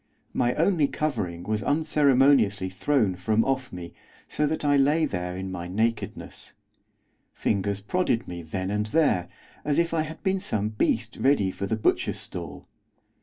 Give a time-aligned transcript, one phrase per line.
[0.33, 3.93] My only covering was unceremoniously thrown from off me,
[4.27, 6.53] so that I lay there in my nakedness.
[7.35, 9.29] Fingers prodded me then and there,
[9.63, 12.67] as if I had been some beast ready for the butcher's stall.